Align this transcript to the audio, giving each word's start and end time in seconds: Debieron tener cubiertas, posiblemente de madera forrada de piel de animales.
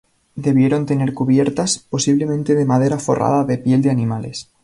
Debieron 0.33 0.87
tener 0.87 1.13
cubiertas, 1.13 1.77
posiblemente 1.77 2.55
de 2.55 2.65
madera 2.65 2.97
forrada 2.97 3.43
de 3.43 3.59
piel 3.59 3.83
de 3.83 3.91
animales. 3.91 4.49